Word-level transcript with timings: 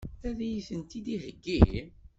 Ad 0.27 0.39
iyi-tent-id-iheggi? 0.47 1.61